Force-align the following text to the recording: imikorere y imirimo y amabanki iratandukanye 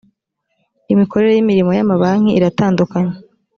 imikorere 0.93 1.31
y 1.33 1.41
imirimo 1.43 1.71
y 1.77 1.81
amabanki 1.85 2.35
iratandukanye 2.37 3.13